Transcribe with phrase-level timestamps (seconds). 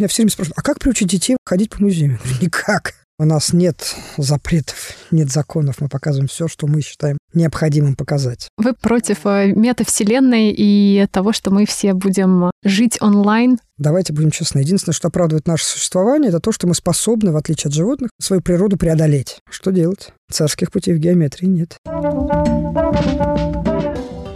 [0.00, 2.18] Меня все время спрашивают, а как приучить детей ходить по музеям?
[2.40, 2.94] Никак.
[3.18, 5.82] У нас нет запретов, нет законов.
[5.82, 8.48] Мы показываем все, что мы считаем необходимым показать.
[8.56, 13.58] Вы против э, метавселенной и того, что мы все будем жить онлайн?
[13.76, 14.60] Давайте будем честны.
[14.60, 18.40] Единственное, что оправдывает наше существование, это то, что мы способны, в отличие от животных, свою
[18.40, 19.40] природу преодолеть.
[19.50, 20.14] Что делать?
[20.32, 21.76] Царских путей в геометрии нет.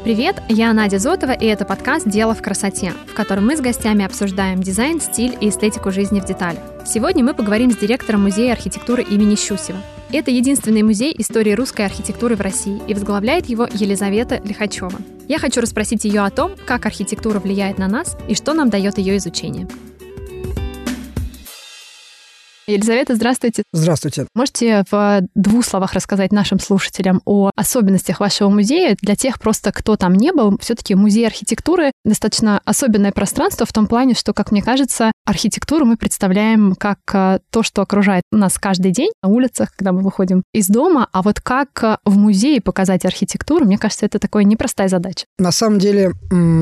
[0.04, 4.04] Привет, я Надя Зотова, и это подкаст «Дело в красоте», в котором мы с гостями
[4.04, 6.60] обсуждаем дизайн, стиль и эстетику жизни в деталях.
[6.84, 9.78] Сегодня мы поговорим с директором Музея архитектуры имени Щусева.
[10.12, 15.00] Это единственный музей истории русской архитектуры в России, и возглавляет его Елизавета Лихачева.
[15.26, 18.98] Я хочу расспросить ее о том, как архитектура влияет на нас и что нам дает
[18.98, 19.66] ее изучение.
[22.66, 23.62] Елизавета, здравствуйте.
[23.72, 24.26] Здравствуйте.
[24.34, 29.96] Можете в двух словах рассказать нашим слушателям о особенностях вашего музея для тех просто, кто
[29.96, 30.56] там не был?
[30.58, 35.96] Все-таки музей архитектуры достаточно особенное пространство в том плане, что, как мне кажется, архитектуру мы
[35.96, 40.68] представляем как э, то, что окружает нас каждый день на улицах, когда мы выходим из
[40.68, 45.26] дома, а вот как э, в музее показать архитектуру, мне кажется, это такая непростая задача.
[45.38, 46.12] На самом деле,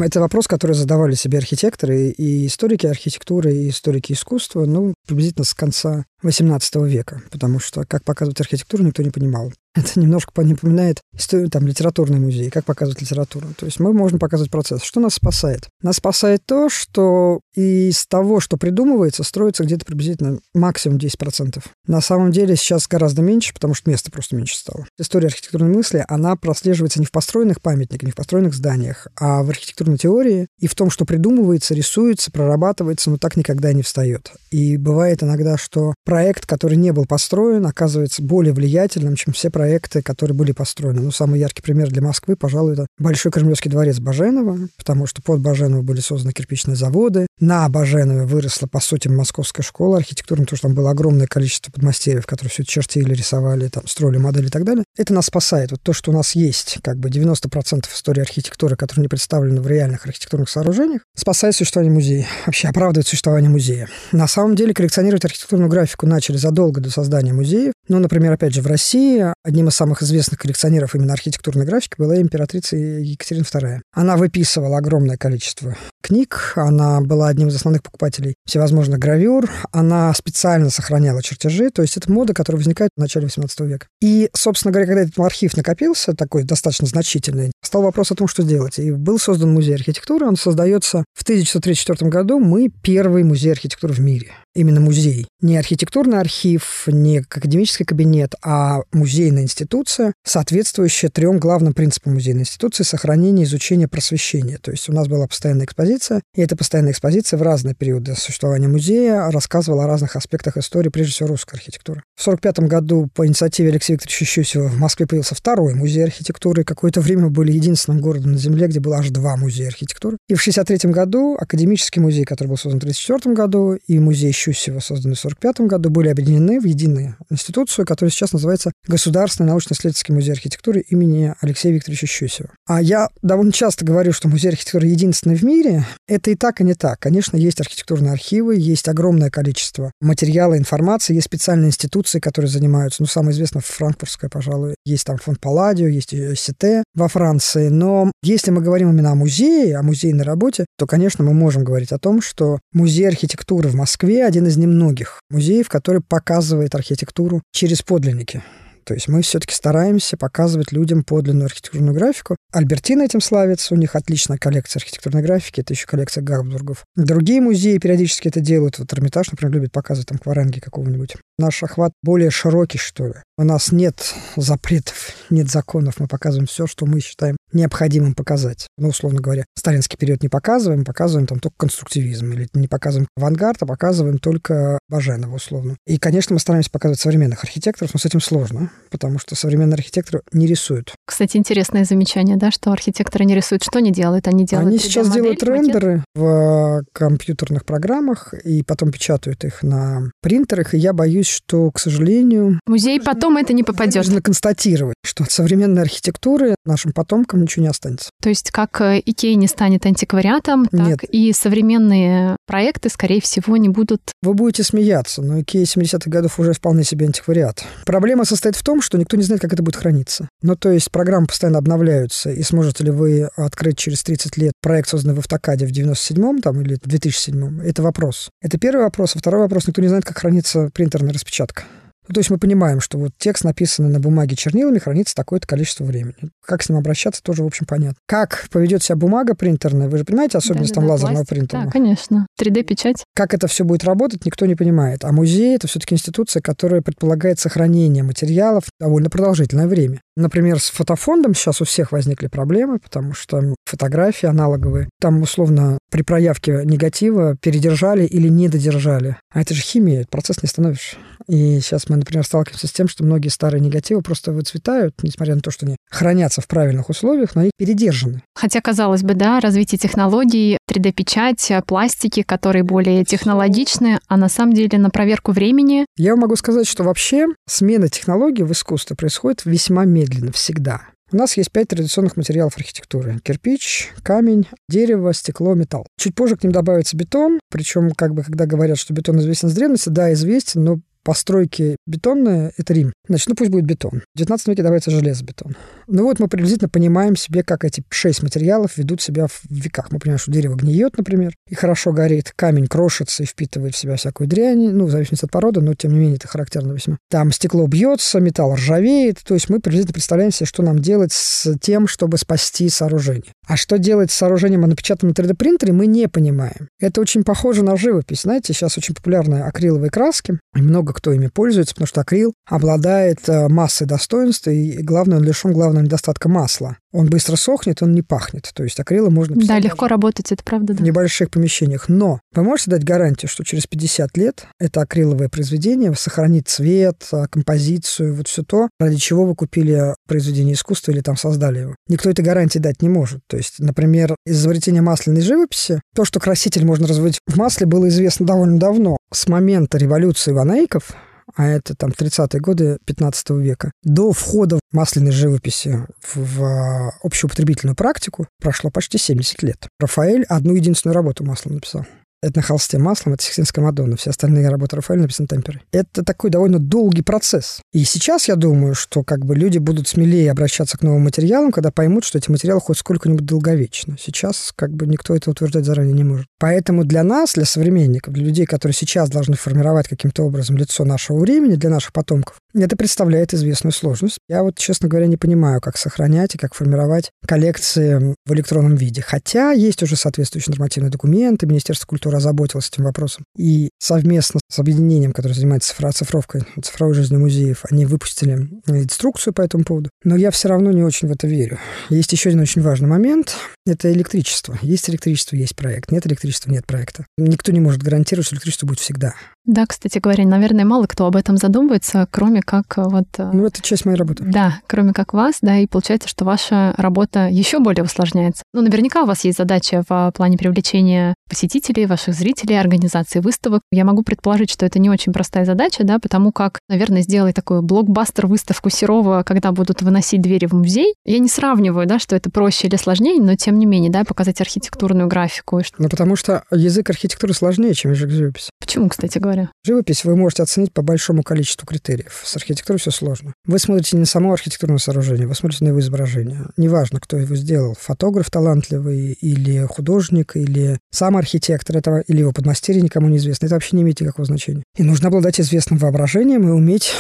[0.05, 5.55] это вопрос, который задавали себе архитекторы и историки архитектуры, и историки искусства, ну, приблизительно с
[5.55, 5.92] конца
[6.23, 9.53] XVIII века, потому что как показывать архитектуру никто не понимал.
[9.75, 13.49] Это немножко напоминает историю, там, литературный музей, как показывать литературу.
[13.57, 14.83] То есть мы можем показывать процесс.
[14.83, 15.69] Что нас спасает?
[15.83, 21.63] Нас спасает то, что из того, что придумывается, строится где-то приблизительно максимум 10%.
[21.87, 24.87] На самом деле сейчас гораздо меньше, потому что места просто меньше стало.
[24.99, 29.49] История архитектурной мысли, она прослеживается не в построенных памятниках, не в построенных зданиях, а в
[29.49, 34.33] архитектурной теории и в том, что придумывается, рисуется, прорабатывается, но так никогда не встает.
[34.51, 39.62] И бывает иногда, что проект, который не был построен, оказывается более влиятельным, чем все проекты,
[39.63, 41.01] проекты, которые были построены.
[41.01, 45.41] Ну, самый яркий пример для Москвы, пожалуй, это Большой Кремлевский дворец Баженова, потому что под
[45.41, 47.29] Баженово были созданы кирпичные заводы.
[47.39, 52.27] На Баженове выросла, по сути, московская школа архитектурная, потому что там было огромное количество подмастерьев,
[52.27, 54.83] которые все чертили, рисовали, там, строили модели и так далее.
[54.99, 55.71] Это нас спасает.
[55.71, 59.67] Вот то, что у нас есть, как бы 90% истории архитектуры, которые не представлены в
[59.69, 62.27] реальных архитектурных сооружениях, спасает существование музея.
[62.47, 63.89] Вообще оправдывает существование музея.
[64.11, 67.73] На самом деле коллекционировать архитектурную графику начали задолго до создания музеев.
[67.89, 72.21] Ну, например, опять же, в России Одним из самых известных коллекционеров именно архитектурной графики была
[72.21, 73.81] императрица Екатерина II.
[73.93, 80.71] Она выписывала огромное количество книг, она была одним из основных покупателей всевозможных гравюр, она специально
[80.71, 83.87] сохраняла чертежи, то есть это мода, которая возникает в начале XVIII века.
[84.01, 88.45] И, собственно говоря, когда этот архив накопился, такой достаточно значительный, стал вопрос о том, что
[88.45, 88.79] делать.
[88.79, 94.01] И был создан музей архитектуры, он создается в 1934 году, мы первый музей архитектуры в
[94.01, 95.27] мире именно музей.
[95.41, 102.83] Не архитектурный архив, не академический кабинет, а музейная институция, соответствующая трем главным принципам музейной институции–
[102.85, 104.59] сохранение, изучение, просвещение.
[104.59, 108.69] То есть у нас была постоянная экспозиция, и эта постоянная экспозиция в разные периоды существования
[108.69, 112.03] музея рассказывала о разных аспектах истории, прежде всего русской архитектуры.
[112.15, 116.65] В 1945 году по инициативе Алексея Викторовича Щусева в Москве появился второй музей архитектуры.
[116.65, 120.17] Какое-то время были единственным городом на Земле, где было аж два музея архитектуры.
[120.29, 124.81] И в 1963 году академический музей, который был создан в 1934 году, и музей Щусева,
[124.81, 127.17] созданный в 1945 году, были объединены в единую
[127.63, 132.51] институцию, которая сейчас называется Государственный научно-исследовательский музей архитектуры имени Алексея Викторовича Щусева.
[132.67, 135.87] А я довольно часто говорю, что музей архитектуры единственный в мире.
[136.09, 136.99] Это и так, и не так.
[136.99, 143.07] Конечно, есть архитектурные архивы, есть огромное количество материала, информации, есть специальные институции, которые занимаются, ну,
[143.07, 147.69] самое известное, франкфуртская, пожалуй, есть там фонд Палладио, есть СТ во Франции.
[147.69, 151.93] Но если мы говорим именно о музее, о музейной работе, то, конечно, мы можем говорить
[151.93, 157.83] о том, что музей архитектуры в Москве один из немногих музеев, который показывает архитектуру через
[157.83, 158.43] подлинники.
[158.85, 162.37] То есть мы все-таки стараемся показывать людям подлинную архитектурную графику.
[162.53, 166.85] Альбертина этим славится, у них отличная коллекция архитектурной графики, это еще коллекция Габсбургов.
[166.97, 168.79] Другие музеи периодически это делают.
[168.79, 171.15] Вот Эрмитаж, например, любит показывать там кваренги какого-нибудь.
[171.39, 173.15] Наш охват более широкий, что ли.
[173.39, 175.95] У нас нет запретов, нет законов.
[175.99, 178.67] Мы показываем все, что мы считаем необходимым показать.
[178.79, 182.33] Ну, условно говоря, сталинский период не показываем, показываем там только конструктивизм.
[182.33, 185.77] Или не показываем авангард, а показываем только Баженова, условно.
[185.87, 190.23] И, конечно, мы стараемся показывать современных архитекторов, но с этим сложно, потому что современные архитекторы
[190.33, 190.95] не рисуют.
[191.07, 193.63] Кстати, интересное замечание, да, что архитекторы не рисуют.
[193.63, 194.29] Что они делают?
[194.29, 200.75] Они делают Они сейчас делают рендеры в компьютерных программах и потом печатают их на принтерах,
[200.75, 202.61] и я боюсь, что, к сожалению...
[202.67, 203.97] Музей потом по-другому это не попадет.
[203.97, 208.11] Нужно констатировать, что от современной архитектуры нашим потомкам ничего не останется.
[208.23, 211.05] То есть как э, Икея не станет антиквариатом, так Нет.
[211.05, 214.01] и современные проекты, скорее всего, не будут...
[214.23, 217.65] Вы будете смеяться, но Икея 70-х годов уже вполне себе антиквариат.
[217.85, 220.29] Проблема состоит в том, что никто не знает, как это будет храниться.
[220.43, 224.89] Ну, то есть программы постоянно обновляются, и сможете ли вы открыть через 30 лет проект,
[224.89, 228.31] созданный в Автокаде в 97-м там, или в 2007-м, это вопрос.
[228.43, 229.17] Это первый вопрос.
[229.17, 231.65] А второй вопрос, никто не знает, как хранится принтерная распечатка.
[232.09, 235.85] Ну, то есть мы понимаем, что вот текст, написанный на бумаге чернилами, хранится такое-то количество
[235.85, 236.31] времени.
[236.45, 237.97] Как с ним обращаться, тоже, в общем, понятно.
[238.07, 241.37] Как поведет себя бумага принтерная, вы же понимаете особенность там Да-да-да, лазерного пластик.
[241.37, 241.65] принтера?
[241.65, 242.27] Да, конечно.
[242.41, 243.05] 3D-печать.
[243.15, 245.05] Как это все будет работать, никто не понимает.
[245.05, 250.01] А музей— это все-таки институция, которая предполагает сохранение материалов довольно продолжительное время.
[250.17, 256.03] Например, с фотофондом сейчас у всех возникли проблемы, потому что фотографии аналоговые, там условно при
[256.03, 259.17] проявке негатива передержали или не додержали.
[259.33, 260.99] А это же химия, процесс не остановишь.
[261.29, 265.43] И сейчас мы, например, сталкиваемся с тем, что многие старые негативы просто выцветают, несмотря на
[265.43, 268.23] то, что они хранятся в правильных условиях, но они передержаны.
[268.35, 274.79] Хотя, казалось бы, да, развитие технологий, 3D-печать, пластики, которые более технологичны, а на самом деле
[274.79, 280.33] на проверку времени Я могу сказать, что вообще смена технологий в искусстве происходит весьма медленно,
[280.33, 280.83] всегда.
[281.13, 283.21] У нас есть пять традиционных материалов архитектуры.
[283.23, 285.87] Кирпич, камень, дерево, стекло, металл.
[285.99, 287.39] Чуть позже к ним добавится бетон.
[287.51, 292.53] Причем, как бы, когда говорят, что бетон известен с древности, да, известен, но постройки бетонные—
[292.57, 292.93] это Рим.
[293.09, 294.03] Значит, ну пусть будет бетон.
[294.15, 295.57] В 19 веке добавится железобетон.
[295.87, 299.91] Ну вот мы приблизительно понимаем себе, как эти шесть материалов ведут себя в веках.
[299.91, 302.33] Мы понимаем, что дерево гниет, например, и хорошо горит.
[302.37, 305.93] Камень крошится и впитывает в себя всякую дрянь, ну, в зависимости от породы, но, тем
[305.93, 306.99] не менее, это характерно весьма.
[307.11, 309.19] Там стекло бьется, металл ржавеет.
[309.25, 313.33] То есть мы приблизительно представляем себе, что нам делать с тем, чтобы спасти сооружение.
[313.47, 316.69] А что делать с сооружением, напечатанным на 3D-принтере, мы не понимаем.
[316.79, 318.23] Это очень похоже на живопись.
[318.23, 323.29] Знаете, сейчас очень популярны акриловые краски, и много кто ими пользуется, потому что акрил обладает
[323.29, 326.77] э, массой достоинств, и главное, он лишен главного недостатка масла.
[326.93, 328.51] Он быстро сохнет, он не пахнет.
[328.55, 330.85] То есть акрилы можно да, легко работать, это правда, в да.
[330.85, 331.89] небольших помещениях.
[331.89, 337.27] Но вы можете дать гарантию, что через 50 лет это акриловое произведение сохранит цвет, а,
[337.29, 341.75] композицию, вот все то, ради чего вы купили произведение искусства или там создали его.
[341.89, 343.23] Никто этой гарантии дать не может.
[343.33, 347.89] То есть, например, из изобретения масляной живописи, то, что краситель можно разводить в масле, было
[347.89, 348.99] известно довольно давно.
[349.11, 350.91] С момента революции ванейков,
[351.35, 357.75] а это там 30-е годы 15 века, до входа масляной живописи в, в а, общеупотребительную
[357.75, 359.67] практику прошло почти 70 лет.
[359.81, 361.87] Рафаэль одну единственную работу маслом написал.
[362.23, 363.97] Это на холсте маслом, это Сикстинская Мадонна.
[363.97, 365.63] Все остальные работы Рафаэля написаны темперой.
[365.73, 367.61] Это такой довольно долгий процесс.
[367.73, 371.73] И сейчас я думаю, что как бы люди будут смелее обращаться к новым материалам, когда
[371.73, 373.97] поймут, что эти материалы хоть сколько-нибудь долговечны.
[373.99, 376.27] Сейчас как бы никто это утверждать заранее не может.
[376.39, 381.19] Поэтому для нас, для современников, для людей, которые сейчас должны формировать каким-то образом лицо нашего
[381.19, 384.19] времени, для наших потомков, это представляет известную сложность.
[384.29, 389.03] Я вот, честно говоря, не понимаю, как сохранять и как формировать коллекции в электронном виде.
[389.03, 393.25] Хотя есть уже соответствующие нормативные документы, Министерство культуры озаботилось этим вопросом.
[393.37, 399.43] И совместно с объединением, которое занимается цифро- оцифровкой, цифровой жизни музеев, они выпустили инструкцию по
[399.43, 399.91] этому поводу.
[400.05, 401.59] Но я все равно не очень в это верю.
[401.89, 403.37] Есть еще один очень важный момент.
[403.67, 404.59] Это электричество.
[404.63, 405.93] Есть электричество, есть проект.
[405.93, 407.07] Нет электричества, нет проекта.
[407.17, 409.15] Никто не может гарантировать, что электричество будет всегда.
[409.45, 413.07] Да, кстати говоря, наверное, мало кто об этом задумывается, кроме как э, вот...
[413.19, 414.25] э, Ну, это часть моей работы.
[414.25, 418.43] Да, кроме как вас, да, и получается, что ваша работа еще более усложняется.
[418.53, 423.63] Ну, наверняка у вас есть задача в плане привлечения посетителей, ваших зрителей, организации выставок.
[423.71, 427.63] Я могу предположить, что это не очень простая задача, да, потому как, наверное, сделать такую
[427.63, 430.95] блокбастер-выставку Серова, когда будут выносить двери в музей.
[431.05, 434.41] Я не сравниваю, да, что это проще или сложнее, но тем не менее, да, показать
[434.41, 435.61] архитектурную графику.
[435.79, 438.51] Ну, потому что язык архитектуры сложнее, чем язык живописи.
[438.61, 439.51] Почему, кстати говоря?
[439.65, 442.23] Живопись вы можете оценить по большому количеству критериев.
[442.25, 443.33] С архитектурой все сложно.
[443.45, 446.47] Вы смотрите не само архитектурное сооружение, вы смотрите на его изображение.
[446.57, 447.77] Неважно, кто его сделал.
[447.79, 453.47] Фотограф талантливый, или художник, или сам архитектор этого, или его подмастерье никому не известно.
[453.47, 454.63] Это вообще не имеет никакого значения.
[454.77, 456.93] И нужно обладать известным воображением и уметь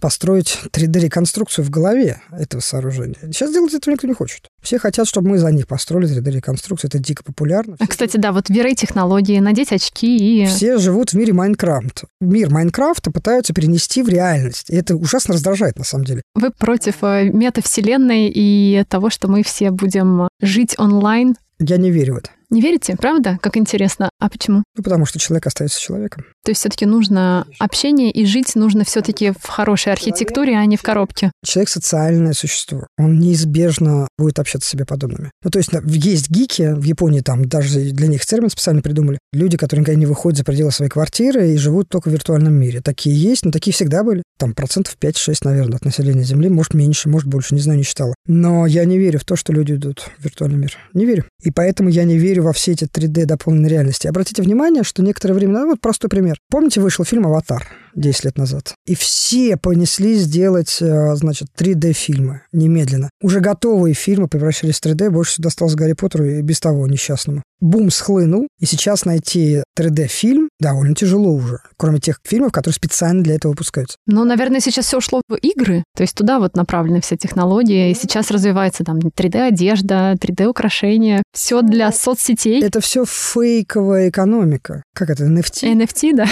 [0.00, 3.16] построить 3D-реконструкцию в голове этого сооружения.
[3.32, 4.46] Сейчас делать этого никто не хочет.
[4.62, 6.88] Все хотят, чтобы мы за них построили 3D-реконструкцию.
[6.88, 7.76] Это дико популярно.
[7.80, 10.46] А, кстати, да, вот VR-технологии, надеть очки и...
[10.46, 12.04] Все живут в мире Майнкрафт.
[12.20, 14.70] Мир Майнкрафта пытаются перенести в реальность.
[14.70, 16.22] И это ужасно раздражает, на самом деле.
[16.34, 21.34] Вы против э, метавселенной и того, что мы все будем жить онлайн?
[21.58, 22.30] Я не верю в это.
[22.50, 23.38] Не верите, правда?
[23.42, 24.10] Как интересно.
[24.18, 24.64] А почему?
[24.74, 26.24] Ну, потому что человек остается человеком.
[26.44, 30.82] То есть все-таки нужно общение и жить нужно все-таки в хорошей архитектуре, а не в
[30.82, 31.30] коробке.
[31.44, 32.86] Человек социальное существо.
[32.96, 35.30] Он неизбежно будет общаться с себе подобными.
[35.42, 39.18] Ну, то есть есть гики, в Японии там даже для них термин специально придумали.
[39.32, 42.80] Люди, которые никогда не выходят за пределы своей квартиры и живут только в виртуальном мире.
[42.80, 44.22] Такие есть, но такие всегда были.
[44.38, 46.48] Там процентов 5-6, наверное, от населения Земли.
[46.48, 48.14] Может, меньше, может, больше, не знаю, не считала.
[48.26, 50.78] Но я не верю в то, что люди идут в виртуальный мир.
[50.94, 51.24] Не верю.
[51.42, 54.06] И поэтому я не верю во все эти 3D дополненной реальности.
[54.06, 56.36] Обратите внимание, что некоторое время, ну, вот простой пример.
[56.50, 57.66] Помните, вышел фильм «Аватар»?
[57.94, 58.74] 10 лет назад.
[58.86, 63.10] И все понеслись сделать, э, значит, 3D-фильмы немедленно.
[63.22, 67.42] Уже готовые фильмы превращались в 3D, больше всего досталось Гарри Поттеру и без того несчастному.
[67.60, 73.34] Бум схлынул, и сейчас найти 3D-фильм довольно тяжело уже, кроме тех фильмов, которые специально для
[73.34, 73.96] этого выпускаются.
[74.06, 77.94] Ну, наверное, сейчас все ушло в игры, то есть туда вот направлены все технологии, и
[77.94, 82.62] сейчас развивается там 3D-одежда, 3D-украшения, все для соцсетей.
[82.62, 84.84] Это все фейковая экономика.
[84.94, 85.72] Как это, NFT?
[85.72, 86.26] NFT, да.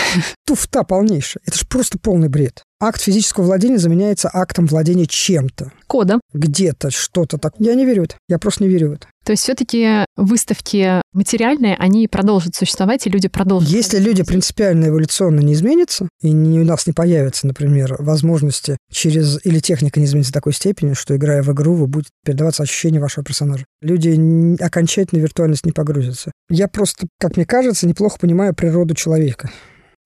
[0.46, 1.42] Туфта полнейшая.
[1.46, 2.62] Это же просто полный бред.
[2.78, 5.72] Акт физического владения заменяется актом владения чем-то.
[5.86, 6.20] Кодом.
[6.34, 7.54] Где-то что-то так.
[7.58, 8.16] Я не верю в это.
[8.28, 9.06] Я просто не верю в это.
[9.24, 13.68] То есть все-таки выставки материальные, они продолжат существовать, и люди продолжат.
[13.70, 19.38] Если люди принципиально эволюционно не изменятся, и не, у нас не появится, например, возможности через...
[19.44, 23.00] Или техника не изменится в такой степени, что, играя в игру, вы будете передаваться ощущение
[23.00, 23.64] вашего персонажа.
[23.80, 26.32] Люди окончательно в виртуальность не погрузятся.
[26.50, 29.50] Я просто, как мне кажется, неплохо понимаю природу человека.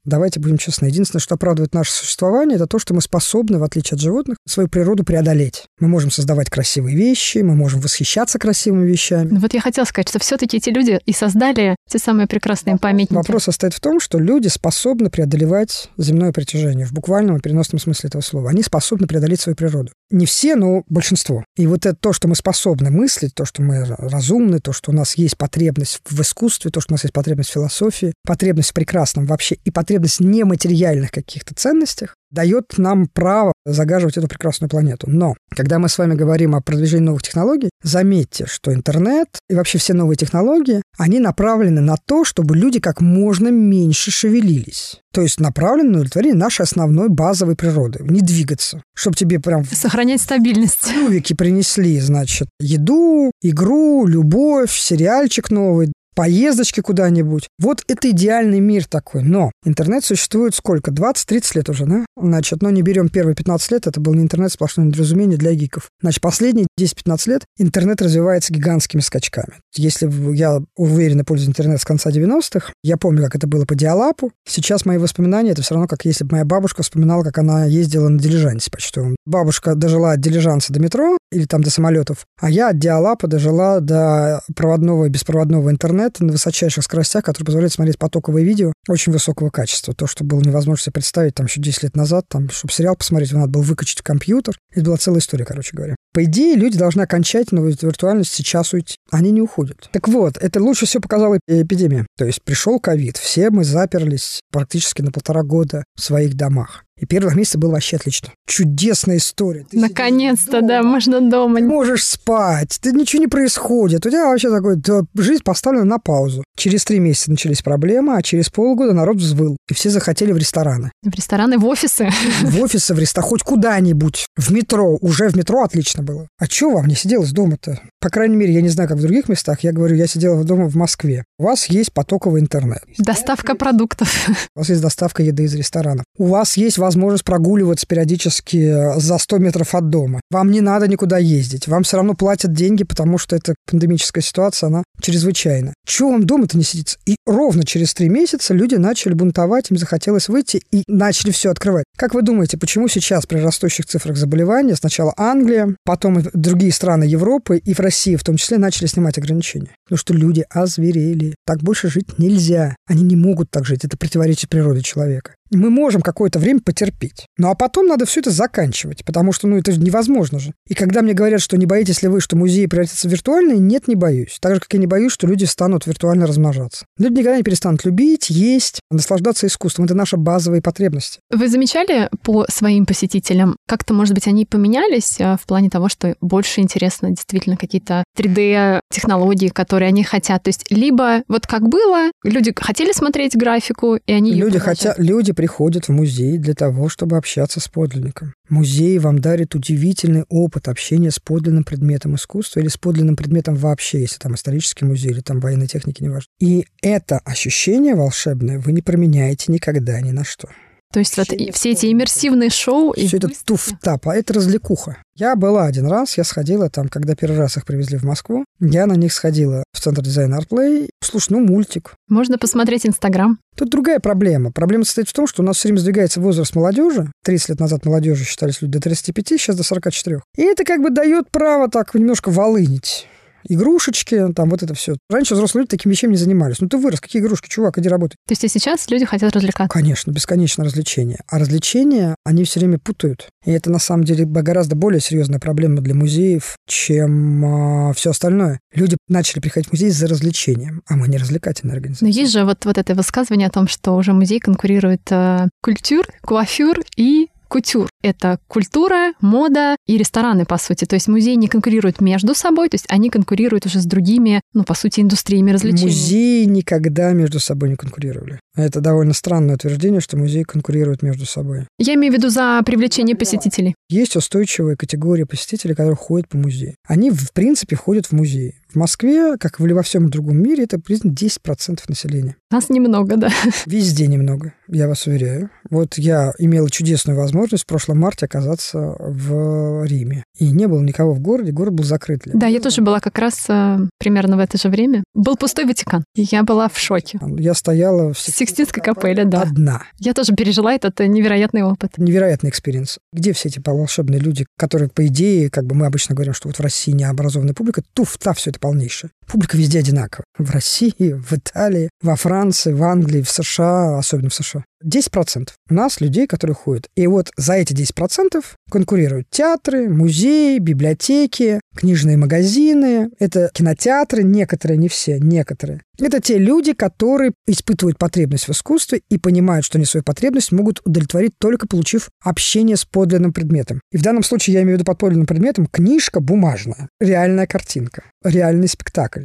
[0.04, 0.87] Давайте будем честны.
[0.87, 4.69] Единственное, что оправдывает наше существование, это то, что мы способны, в отличие от животных, свою
[4.69, 5.64] природу преодолеть.
[5.78, 9.28] Мы можем создавать красивые вещи, мы можем восхищаться красивыми вещами.
[9.30, 13.14] Ну вот я хотела сказать, что все-таки эти люди и создали те самые прекрасные памятники.
[13.14, 18.09] Вопрос состоит в том, что люди способны преодолевать земное притяжение в буквальном и переносном смысле
[18.09, 18.50] этого слова.
[18.50, 19.92] Они способны преодолеть свою природу.
[20.11, 21.45] Не все, но большинство.
[21.57, 24.95] И вот это то, что мы способны мыслить, то, что мы разумны, то, что у
[24.95, 28.75] нас есть потребность в искусстве, то, что у нас есть потребность в философии, потребность в
[28.75, 35.11] прекрасном вообще и потребность потребность нематериальных каких-то ценностях дает нам право загаживать эту прекрасную планету.
[35.11, 39.78] Но, когда мы с вами говорим о продвижении новых технологий, заметьте, что интернет и вообще
[39.78, 45.00] все новые технологии, они направлены на то, чтобы люди как можно меньше шевелились.
[45.12, 48.04] То есть направлены на удовлетворение нашей основной базовой природы.
[48.04, 48.80] Не двигаться.
[48.94, 49.64] Чтобы тебе прям...
[49.64, 50.88] Сохранять стабильность.
[50.88, 57.49] Клювики принесли, значит, еду, игру, любовь, сериальчик новый, поездочки куда-нибудь.
[57.59, 59.23] Вот это идеальный мир такой.
[59.23, 60.91] Но интернет существует сколько?
[60.91, 62.05] 20-30 лет уже, да?
[62.15, 65.89] Значит, но не берем первые 15 лет, это был не интернет, сплошное недоразумение для гиков.
[66.03, 69.61] Значит, последние 10-15 лет интернет развивается гигантскими скачками.
[69.75, 74.31] Если я уверенно пользуюсь интернетом с конца 90-х, я помню, как это было по диалапу.
[74.47, 78.09] Сейчас мои воспоминания, это все равно, как если бы моя бабушка вспоминала, как она ездила
[78.09, 79.17] на дилижансе почтовом.
[79.25, 83.81] Бабушка дожила от дилижанса до метро или там до самолетов, а я от диалапа дожила
[83.81, 89.13] до проводного и беспроводного интернета, интернет на высочайших скоростях, который позволяет смотреть потоковые видео очень
[89.13, 89.95] высокого качества.
[89.95, 93.33] То, что было невозможно себе представить там еще 10 лет назад, там, чтобы сериал посмотреть,
[93.33, 94.57] надо было выкачать компьютер.
[94.73, 95.97] Это была целая история, короче говоря.
[96.12, 98.97] По идее, люди должны окончательно в виртуальность сейчас уйти.
[99.11, 99.88] Они не уходят.
[99.93, 102.07] Так вот, это лучше всего показала эпидемия.
[102.17, 106.85] То есть пришел ковид, все мы заперлись практически на полтора года в своих домах.
[107.00, 108.29] И первых месяца было вообще отлично.
[108.47, 109.64] Чудесная история.
[109.71, 111.61] Ты Наконец-то, да, можно дома.
[111.61, 114.05] Ты можешь спать, ты ничего не происходит.
[114.05, 116.45] У тебя вообще такой, да, жизнь поставлена на паузу.
[116.57, 119.57] Через три месяца начались проблемы, а через полгода народ взвыл.
[119.71, 120.93] И все захотели в рестораны.
[121.02, 122.11] В рестораны, в офисы.
[122.43, 124.26] В офисы, в рестораны, хоть куда-нибудь.
[124.37, 124.99] В метро.
[125.00, 126.28] Уже в метро отлично было.
[126.38, 127.80] А что вам не сиделось дома-то?
[128.00, 129.61] По крайней мере, я не знаю, как в других местах.
[129.61, 131.25] Я говорю, я сидела дома в Москве.
[131.38, 132.83] У вас есть потоковый интернет.
[132.99, 134.28] Доставка продуктов.
[134.57, 136.04] У вас есть доставка еды из ресторанов.
[136.16, 140.21] У вас есть возможность прогуливаться периодически э, за 100 метров от дома.
[140.30, 141.69] Вам не надо никуда ездить.
[141.69, 145.75] Вам все равно платят деньги, потому что эта пандемическая ситуация, она чрезвычайна.
[145.87, 146.99] Чего вам дома-то не сидится?
[147.07, 151.85] И ровно через три месяца люди начали бунтовать, им захотелось выйти и начали все открывать.
[151.97, 157.59] Как вы думаете, почему сейчас при растущих цифрах заболеваний сначала Англия, потом другие страны Европы
[157.59, 159.75] и в России в том числе начали снимать ограничения?
[159.85, 161.35] Потому что люди озверели.
[161.44, 162.76] Так больше жить нельзя.
[162.87, 163.85] Они не могут так жить.
[163.85, 167.26] Это противоречит природе человека мы можем какое-то время потерпеть.
[167.38, 170.52] Ну а потом надо все это заканчивать, потому что ну это невозможно же.
[170.69, 173.88] И когда мне говорят, что не боитесь ли вы, что музеи превратятся в виртуальные, нет,
[173.88, 174.38] не боюсь.
[174.40, 176.87] Так же, как я не боюсь, что люди станут виртуально размножаться.
[176.99, 179.87] Люди никогда не перестанут любить, есть, наслаждаться искусством.
[179.87, 181.21] Это наши базовые потребности.
[181.30, 186.16] Вы замечали по своим посетителям, как-то, может быть, они поменялись э, в плане того, что
[186.21, 190.42] больше интересно действительно какие-то 3D-технологии, которые они хотят?
[190.42, 195.33] То есть либо вот как было, люди хотели смотреть графику, и они Люди хотят, люди
[195.40, 198.35] приходят в музей для того, чтобы общаться с подлинником.
[198.50, 204.02] Музей вам дарит удивительный опыт общения с подлинным предметом искусства или с подлинным предметом вообще,
[204.02, 206.26] если там исторический музей или там военной техники, неважно.
[206.40, 210.50] И это ощущение волшебное вы не променяете никогда ни на что.
[210.92, 212.92] То есть вот все эти иммерсивные шоу...
[212.94, 214.97] Все это туфта, это развлекуха.
[215.16, 218.87] Я была один раз, я сходила там, когда первый раз их привезли в Москву, я
[218.87, 220.88] на них сходила в Центр дизайна Artplay.
[221.02, 221.94] Слушай, ну мультик.
[222.09, 223.38] Можно посмотреть Инстаграм.
[223.56, 224.50] Тут другая проблема.
[224.50, 227.12] Проблема состоит в том, что у нас все время сдвигается возраст молодежи.
[227.25, 230.23] 30 лет назад молодежи считались люди до 35, сейчас до 44.
[230.37, 233.06] И это как бы дает право так немножко волынить
[233.44, 234.97] игрушечки, там вот это все.
[235.09, 236.61] Раньше взрослые люди такими вещами не занимались.
[236.61, 238.16] Ну ты вырос, какие игрушки, чувак, иди работай.
[238.26, 239.73] То есть и сейчас люди хотят развлекаться?
[239.73, 241.20] Конечно, бесконечно развлечения.
[241.28, 243.28] А развлечения они все время путают.
[243.44, 248.11] И это на самом деле гораздо более серьезная проблема для музеев, чем э, а, все
[248.11, 248.61] остальное.
[248.75, 252.06] Люди начали приходить в музей за развлечением, а мы не развлекательная организация.
[252.06, 256.06] Но есть же вот, вот это высказывание о том, что уже музей конкурирует э, культур,
[256.23, 257.90] куафюр и кутюр.
[258.02, 260.87] Это культура, мода и рестораны, по сути.
[260.87, 264.64] То есть музеи не конкурируют между собой, то есть они конкурируют уже с другими, ну,
[264.64, 265.90] по сути, индустриями развлечений.
[265.90, 268.40] Музеи никогда между собой не конкурировали.
[268.57, 271.66] Это довольно странное утверждение, что музеи конкурируют между собой.
[271.78, 273.75] Я имею в виду за привлечение посетителей.
[273.88, 276.75] Есть устойчивая категория посетителей, которые ходят по музею.
[276.87, 278.54] Они, в принципе, ходят в музей.
[278.73, 282.37] В Москве, как и во всем другом мире, это приблизительно 10% населения.
[282.53, 283.29] Нас немного, да.
[283.67, 285.50] Везде немного, я вас уверяю.
[285.71, 290.23] Вот я имел чудесную возможность в прошлом марте оказаться в Риме.
[290.39, 292.21] И не было никого в городе, город был закрыт.
[292.25, 295.03] Для да, я тоже была как раз э, примерно в это же время.
[295.15, 296.05] Был пустой Ватикан.
[296.15, 297.19] И я была в шоке.
[297.39, 299.43] Я стояла в Сикстинской капелле, да.
[299.43, 299.83] Одна.
[299.99, 301.99] Я тоже пережила этот э, невероятный опыт.
[301.99, 302.99] Невероятный experience.
[303.12, 306.59] Где все эти волшебные люди, которые, по идее, как бы мы обычно говорим, что вот
[306.59, 309.11] в России необразованная публика, туфта все это полнейшее.
[309.31, 310.25] Публика везде одинакова.
[310.39, 314.65] В России, в Италии, во Франции, в Англии, в США, особенно в США.
[314.85, 316.89] 10% у нас людей, которые ходят.
[316.97, 323.11] И вот за эти 10% конкурируют театры, музеи, библиотеки, книжные магазины.
[323.19, 325.83] Это кинотеатры, некоторые, не все, некоторые.
[325.99, 330.81] Это те люди, которые испытывают потребность в искусстве и понимают, что они свою потребность могут
[330.87, 333.83] удовлетворить только получив общение с подлинным предметом.
[333.93, 338.05] И в данном случае я имею в виду под подлинным предметом книжка бумажная, реальная картинка,
[338.25, 339.20] реальный спектакль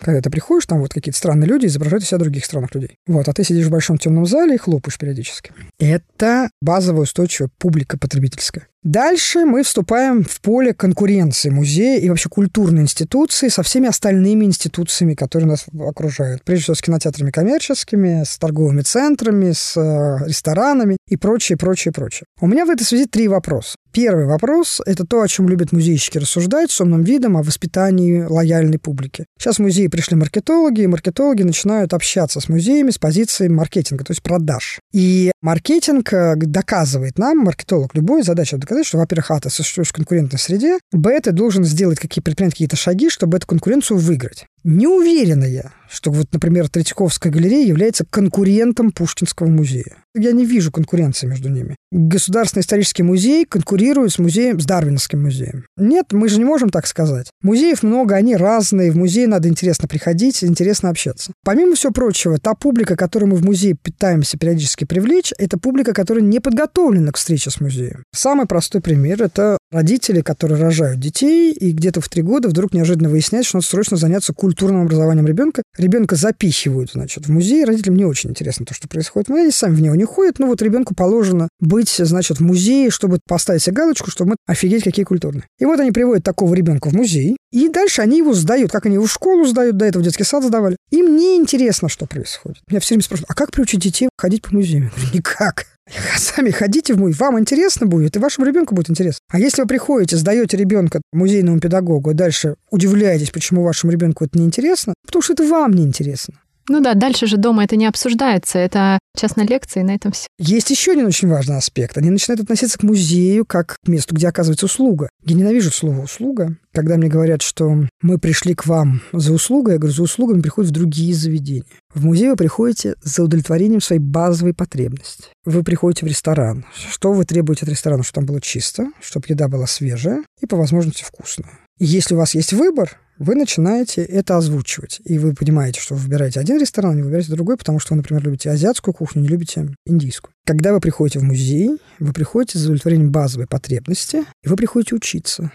[0.00, 2.98] когда ты приходишь, там вот какие-то странные люди изображают из себя других странных людей.
[3.06, 5.52] Вот, а ты сидишь в большом темном зале и хлопаешь периодически.
[5.78, 8.68] Это базовая устойчивая публика потребительская.
[8.84, 15.14] Дальше мы вступаем в поле конкуренции музея и вообще культурной институции со всеми остальными институциями,
[15.14, 16.44] которые нас окружают.
[16.44, 22.26] Прежде всего с кинотеатрами коммерческими, с торговыми центрами, с э, ресторанами и прочее, прочее, прочее.
[22.42, 23.76] У меня в этой связи три вопроса.
[23.94, 28.80] Первый вопрос– это то, о чем любят музейщики рассуждать с умным видом о воспитании лояльной
[28.80, 29.24] публики.
[29.38, 34.10] Сейчас в музеи пришли маркетологи, и маркетологи начинают общаться с музеями с позиции маркетинга, то
[34.10, 34.80] есть продаж.
[34.92, 39.88] И маркетинг э, доказывает нам, маркетолог любой, задача доказать, сказать, что, во-первых, а, ты существуешь
[39.88, 44.46] в конкурентной среде, б, ты должен сделать какие предпринять какие-то шаги, чтобы эту конкуренцию выиграть.
[44.64, 49.98] Не уверена я, что вот, например, Третьяковская галерея является конкурентом Пушкинского музея.
[50.14, 51.76] Я не вижу конкуренции между ними.
[51.92, 55.66] Государственный исторический музей конкурирует с музеем, с Дарвинским музеем.
[55.76, 57.30] Нет, мы же не можем так сказать.
[57.42, 61.32] Музеев много, они разные, в музей надо интересно приходить, интересно общаться.
[61.44, 66.24] Помимо всего прочего, та публика, которую мы в музее пытаемся периодически привлечь, это публика, которая
[66.24, 68.04] не подготовлена к встрече с музеем.
[68.14, 73.08] Самый простой пример– это родители, которые рожают детей, и где-то в три года вдруг неожиданно
[73.08, 75.62] выясняют, что надо срочно заняться культурным образованием ребенка.
[75.76, 77.64] Ребенка запихивают, значит, в музей.
[77.64, 79.28] Родителям не очень интересно то, что происходит.
[79.28, 80.38] Но они сами в него не ходят.
[80.38, 84.84] Ну вот ребенку положено быть, значит, в музее, чтобы поставить себе галочку, чтобы мы офигеть,
[84.84, 85.44] какие культурные.
[85.58, 88.94] И вот они приводят такого ребенка в музей, и дальше они его сдают, как они
[88.94, 90.76] его в школу сдают, до этого в детский сад сдавали.
[90.90, 92.58] Им не интересно, что происходит.
[92.68, 94.84] Меня все время спрашивают, а как приучить детей ходить по музеям?
[94.84, 95.66] Я говорю, никак.
[96.16, 99.20] Сами ходите в музей, вам интересно будет, и вашему ребенку будет интересно.
[99.30, 104.38] А если вы приходите, сдаете ребенка музейному педагогу, и дальше удивляетесь, почему вашему ребенку это
[104.38, 106.34] неинтересно, потому что это вам неинтересно.
[106.68, 110.26] Ну да, дальше же дома это не обсуждается, это частная лекция, и на этом все.
[110.38, 111.98] Есть еще один очень важный аспект.
[111.98, 115.10] Они начинают относиться к музею как к месту, где оказывается услуга.
[115.24, 116.56] Я ненавижу слово «услуга».
[116.72, 120.70] Когда мне говорят, что мы пришли к вам за услугой, я говорю, за услугами приходят
[120.70, 121.64] в другие заведения.
[121.94, 125.26] В музей вы приходите за удовлетворением своей базовой потребности.
[125.44, 126.66] Вы приходите в ресторан.
[126.90, 128.02] Что вы требуете от ресторана?
[128.02, 131.52] Чтобы там было чисто, чтобы еда была свежая и по возможности вкусная.
[131.78, 135.00] И если у вас есть выбор, вы начинаете это озвучивать.
[135.04, 137.98] И вы понимаете, что вы выбираете один ресторан, а не выбираете другой, потому что вы,
[137.98, 140.34] например, любите азиатскую кухню, не любите индийскую.
[140.44, 145.52] Когда вы приходите в музей, вы приходите за удовлетворением базовой потребности, и вы приходите учиться.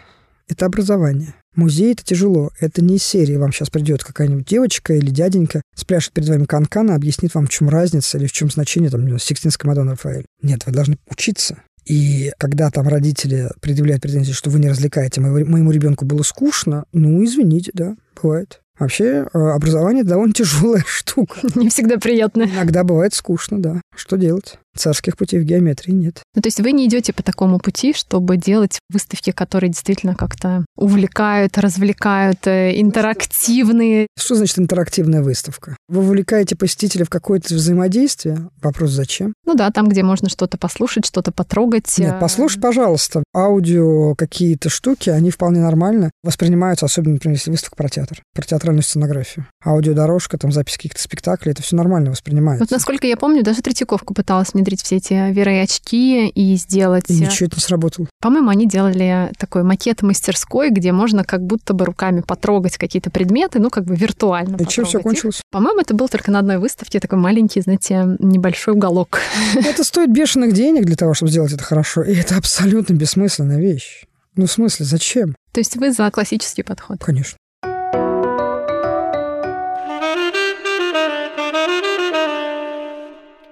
[0.48, 1.36] Это образование.
[1.56, 2.52] Музей— это тяжело.
[2.60, 3.36] Это не из серии.
[3.36, 7.70] Вам сейчас придет какая-нибудь девочка или дяденька, спляшет перед вами канкана, объяснит вам, в чем
[7.70, 10.26] разница или в чем значение там, Сикстинской Мадонны Рафаэль.
[10.42, 11.58] Нет, вы должны учиться.
[11.86, 17.24] И когда там родители предъявляют претензии, что вы не развлекаете, моему ребенку было скучно, ну,
[17.24, 18.62] извините, да, бывает.
[18.78, 21.40] Вообще, э, образование довольно тяжелая штука.
[21.56, 22.44] Не всегда приятно.
[22.44, 23.82] Иногда бывает скучно, да.
[23.94, 24.58] Что делать?
[24.78, 26.22] Царских путей в геометрии нет.
[26.36, 30.66] Ну, то есть вы не идете по такому пути, чтобы делать выставки, которые действительно как-то
[30.78, 34.08] увлекают, развлекают, э, интерактивные.
[34.18, 35.76] Что значит интерактивная выставка?
[35.88, 38.50] Вы вовлекаете посетителя в какое-то взаимодействие?
[38.62, 39.34] Вопрос зачем?
[39.46, 41.94] Ну да, там, где можно что-то послушать, что-то потрогать.
[41.98, 43.24] Нет, э, послушай, пожалуйста.
[43.36, 48.84] Аудио какие-то штуки, они вполне нормально воспринимаются, особенно, например, если выставка про театр, про театральную
[48.84, 49.48] сценографию.
[49.66, 52.64] Аудиодорожка, там запись каких-то спектаклей, это все нормально воспринимается.
[52.64, 57.06] Вот насколько я помню, даже Третьяковка пыталась внедрить все эти VR очки и сделать...
[57.10, 58.08] И ничего это не сработало.
[58.22, 63.60] По-моему, они делали такой макет мастерской, где можно как будто бы руками потрогать какие-то предметы,
[63.60, 65.42] ну, как бы виртуально И чем все кончилось?
[65.52, 69.20] По-моему, это был только на одной выставке такой маленький, знаете, небольшой уголок.
[69.56, 72.04] Это стоит бешеных денег для того, чтобы сделать это хорошо.
[72.04, 74.06] И это абсолютно бессмысленная вещь.
[74.36, 75.36] Ну, в смысле, зачем?
[75.52, 77.00] То есть вы за классический подход?
[77.00, 77.38] Конечно.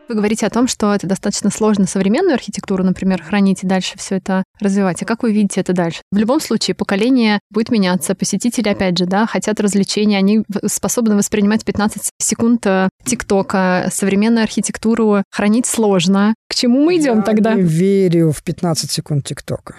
[0.07, 4.15] Вы говорите о том, что это достаточно сложно современную архитектуру, например, хранить и дальше все
[4.15, 5.01] это развивать.
[5.01, 6.01] А как вы видите это дальше?
[6.11, 11.65] В любом случае, поколение будет меняться, посетители, опять же, да, хотят развлечений, они способны воспринимать
[11.65, 16.35] 15 секунд э, ТикТока, современную архитектуру хранить сложно.
[16.49, 17.53] К чему мы идем Я тогда?
[17.53, 19.75] Я верю в 15 секунд ТикТока.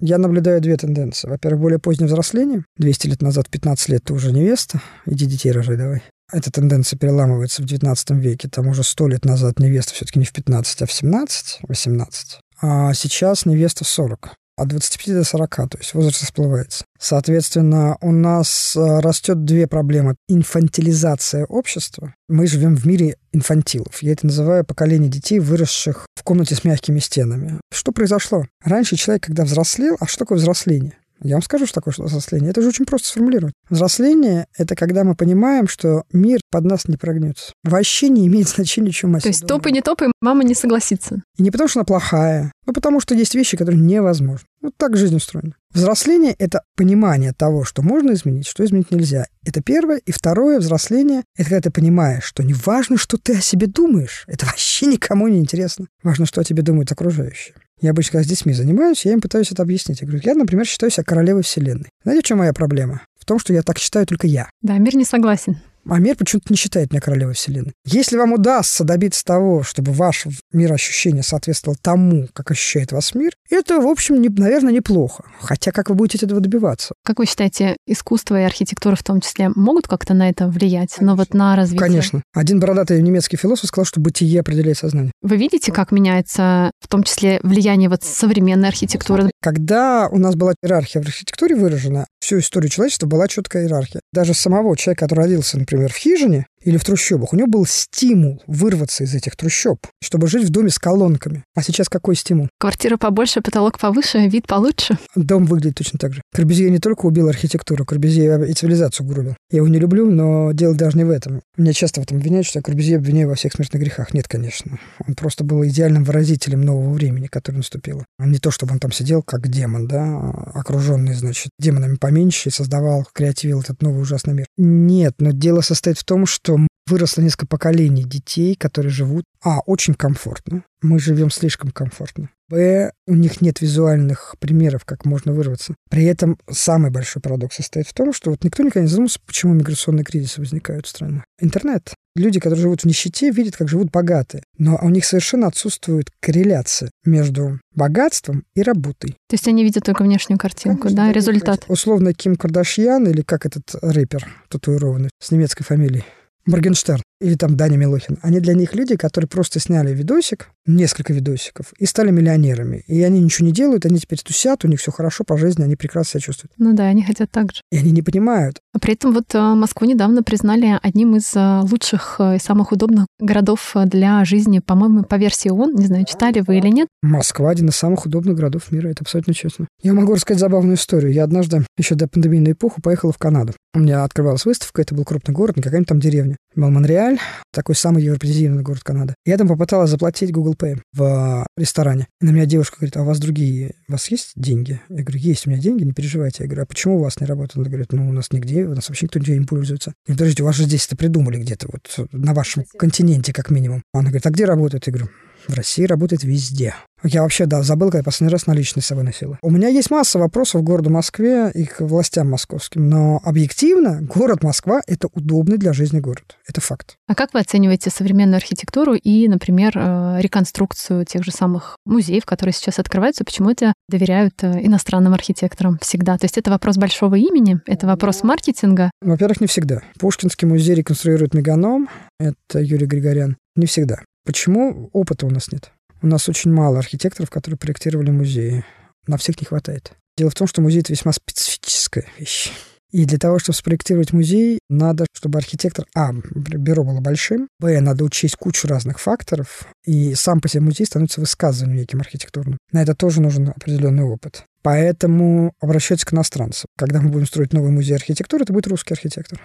[0.00, 1.28] Я наблюдаю две тенденции.
[1.28, 2.64] Во-первых, более позднее взросление.
[2.76, 4.80] 200 лет назад, 15 лет ты уже невеста.
[5.06, 6.02] Иди детей рожай давай.
[6.34, 8.48] Эта тенденция переламывается в XIX веке.
[8.48, 12.40] Там уже сто лет назад невеста все-таки не в 15, а в 17, 18.
[12.60, 16.84] А сейчас невеста в 40 от 25 до 40, то есть возраст расплывается.
[16.98, 20.16] Соответственно, у нас э, растет две проблемы.
[20.28, 22.14] Инфантилизация общества.
[22.28, 24.02] Мы живем в мире инфантилов.
[24.02, 27.60] Я это называю поколение детей, выросших в комнате с мягкими стенами.
[27.72, 28.44] Что произошло?
[28.64, 30.98] Раньше человек, когда взрослел, а что такое взросление?
[31.22, 32.50] Я вам скажу, что такое взросление.
[32.50, 33.54] Это же очень просто сформулировать.
[33.70, 37.52] Взросление— это когда мы понимаем, что мир под нас не прогнется.
[37.62, 41.22] Вообще не имеет значения, чем мы То есть топы не топы, мама не согласится.
[41.38, 44.46] И не потому, что она плохая, но потому, что есть вещи, которые невозможны.
[44.60, 45.54] Вот так жизнь устроена.
[45.72, 49.26] Взросление— это понимание того, что можно изменить, что изменить нельзя.
[49.44, 49.98] Это первое.
[49.98, 54.24] И второе, взросление— это когда ты понимаешь, что не важно, что ты о себе думаешь.
[54.26, 55.86] Это вообще никому не интересно.
[56.02, 57.54] Важно, что о тебе думают окружающие.
[57.80, 60.00] Я обычно, когда с детьми занимаюсь, я им пытаюсь это объяснить.
[60.00, 61.90] Я говорю, я, например, считаю себя королевой Вселенной.
[62.02, 63.02] Знаете, в чем моя проблема?
[63.18, 64.48] В том, что я так считаю только я.
[64.62, 65.58] Да, мир не согласен.
[65.88, 67.72] А мир почему-то не считает меня королевой Вселенной.
[67.84, 73.80] Если вам удастся добиться того, чтобы ваш мироощущение соответствовало тому, как ощущает вас мир, это,
[73.80, 75.24] в общем, не, наверное, неплохо.
[75.40, 76.94] Хотя как вы будете этого добиваться?
[77.04, 80.96] Как вы считаете, искусство и архитектура в том числе могут как-то на это влиять?
[81.00, 81.86] Но вот на развитие?
[81.86, 82.22] Конечно.
[82.32, 85.12] Один бородатый немецкий философ сказал, что бытие определяет сознание.
[85.22, 89.30] Вы видите, как меняется в том числе влияние вот современной архитектуры?
[89.42, 94.00] Когда у нас была иерархия в архитектуре выражена, всю историю человечества была четкая иерархия.
[94.12, 98.42] Даже самого человека, который родился, например, в хижине, или в трущобах, у него был стимул
[98.46, 101.44] вырваться из этих трущоб, чтобы жить в доме с колонками.
[101.54, 102.48] А сейчас какой стимул?
[102.58, 104.98] Квартира побольше, потолок повыше, вид получше.
[105.14, 106.22] Дом выглядит точно так же.
[106.32, 109.36] Корбюзье не только убил архитектуру, Корбюзье и цивилизацию грубил.
[109.50, 111.42] Я его не люблю, но дело даже не в этом.
[111.56, 114.14] Меня часто в этом обвиняют, что я Корбюзье обвиняю во всех смертных грехах.
[114.14, 114.78] Нет, конечно.
[115.06, 118.04] Он просто был идеальным выразителем нового времени, которое наступило.
[118.18, 120.18] А не то, чтобы он там сидел как демон, да,
[120.54, 124.46] окруженный, значит, демонами поменьше и создавал, креативил этот новый ужасный мир.
[124.56, 126.53] Нет, но дело состоит в том, что
[126.86, 130.64] выросло несколько поколений детей, которые живут, а, очень комфортно.
[130.82, 132.30] Мы живем слишком комфортно.
[132.48, 135.74] Б, у них нет визуальных примеров, как можно вырваться.
[135.88, 139.54] При этом самый большой парадокс состоит в том, что вот никто никогда не задумался, почему
[139.54, 141.24] миграционные кризисы возникают в странах.
[141.40, 141.94] Интернет.
[142.16, 144.44] Люди, которые живут в нищете, видят, как живут богатые.
[144.58, 149.16] Но у них совершенно отсутствует корреляция между богатством и работой.
[149.28, 151.64] То есть они видят только внешнюю картинку, Конечно, да, результат.
[151.66, 156.04] Условно Ким Кардашьян или как этот рэпер татуированный с немецкой фамилией.
[156.46, 158.18] Morgenstern или там Даня Милохин.
[158.22, 162.84] Они для них люди, которые просто сняли видосик, несколько видосиков, и стали миллионерами.
[162.86, 165.74] И они ничего не делают, они теперь тусят, у них все хорошо по жизни, они
[165.74, 166.52] прекрасно себя чувствуют.
[166.58, 167.62] Ну да, они хотят так же.
[167.72, 168.60] И они не понимают.
[168.74, 172.72] А при этом вот э, Москву недавно признали одним из э, лучших э, и самых
[172.72, 175.76] удобных городов для жизни, по-моему, по версии ООН.
[175.76, 176.88] Не знаю, читали вы или нет.
[177.02, 179.66] Москва один из самых удобных городов мира, это абсолютно честно.
[179.82, 181.12] Я могу рассказать забавную историю.
[181.12, 183.54] Я однажды, еще до пандемийной эпохи, поехала в Канаду.
[183.74, 186.36] У меня открывалась выставка, это был крупный город, не какая-нибудь там деревня.
[186.56, 187.18] Был Монреаль,
[187.52, 189.14] такой самый европеизированный город Канады.
[189.24, 192.06] Я там попыталась заплатить Google Pay в ресторане.
[192.20, 194.80] И на меня девушка говорит, а у вас другие, у вас есть деньги?
[194.88, 196.44] Я говорю, есть у меня деньги, не переживайте.
[196.44, 197.56] Я говорю, а почему у вас не работает?
[197.56, 199.92] Она говорит, ну, у нас нигде, у нас вообще никто не пользуется.
[200.06, 203.50] Я говорю, подождите, у вас же здесь это придумали где-то, вот на вашем континенте как
[203.50, 203.82] минимум.
[203.92, 204.86] Она говорит, а где работает?
[204.86, 205.10] Я говорю,
[205.48, 206.74] в России работает везде.
[207.06, 209.38] Я вообще, да, забыл, когда я последний раз наличные с собой носила.
[209.42, 214.42] У меня есть масса вопросов к городу Москве и к властям московским, но объективно город
[214.42, 216.38] Москва– это удобный для жизни город.
[216.48, 216.96] Это факт.
[217.06, 222.54] А как вы оцениваете современную архитектуру и, например, э, реконструкцию тех же самых музеев, которые
[222.54, 223.24] сейчас открываются?
[223.24, 226.16] Почему это доверяют э, иностранным архитекторам всегда?
[226.16, 228.90] То есть это вопрос большого имени, это вопрос маркетинга?
[229.02, 229.82] Во-первых, не всегда.
[229.98, 233.36] Пушкинский музей реконструирует меганом, это Юрий Григорян.
[233.56, 234.02] Не всегда.
[234.24, 235.70] Почему опыта у нас нет?
[236.02, 238.64] У нас очень мало архитекторов, которые проектировали музеи.
[239.06, 239.92] На всех не хватает.
[240.16, 242.50] Дело в том, что музей— это весьма специфическая вещь.
[242.94, 248.04] И для того, чтобы спроектировать музей, надо, чтобы архитектор, а, бюро было большим, б, надо
[248.04, 252.56] учесть кучу разных факторов, и сам по себе музей становится высказыванием неким архитектурным.
[252.70, 254.44] На это тоже нужен определенный опыт.
[254.62, 256.66] Поэтому обращайтесь к иностранцам.
[256.78, 259.40] Когда мы будем строить новый музей архитектуры, это будет русский архитектор.